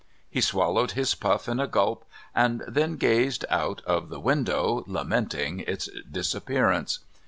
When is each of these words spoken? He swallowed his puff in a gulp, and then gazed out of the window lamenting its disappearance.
He 0.31 0.41
swallowed 0.41 0.93
his 0.93 1.13
puff 1.13 1.47
in 1.47 1.59
a 1.59 1.67
gulp, 1.67 2.05
and 2.33 2.63
then 2.67 2.95
gazed 2.95 3.45
out 3.51 3.81
of 3.85 4.09
the 4.09 4.19
window 4.19 4.83
lamenting 4.87 5.59
its 5.59 5.89
disappearance. 6.11 7.01